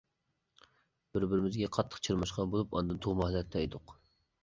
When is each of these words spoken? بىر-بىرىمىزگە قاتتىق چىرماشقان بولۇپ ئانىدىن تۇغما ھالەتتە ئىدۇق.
بىر-بىرىمىزگە 1.17 1.71
قاتتىق 1.79 2.01
چىرماشقان 2.09 2.53
بولۇپ 2.57 2.77
ئانىدىن 2.77 3.07
تۇغما 3.07 3.33
ھالەتتە 3.33 3.67
ئىدۇق. 3.69 3.99